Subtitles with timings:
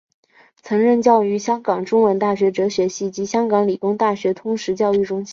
[0.63, 5.29] 曾任教于香港中文大学哲学系及香港理工大学通识教育中心。